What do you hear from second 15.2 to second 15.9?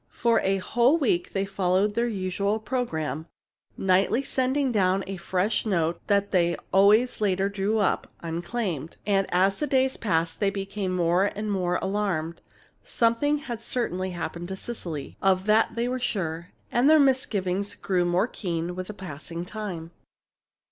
Of that they